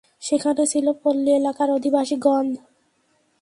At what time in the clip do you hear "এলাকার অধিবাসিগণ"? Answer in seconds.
1.31-2.45